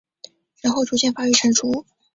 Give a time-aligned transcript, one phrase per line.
[0.63, 1.85] 然后逐渐发育成熟。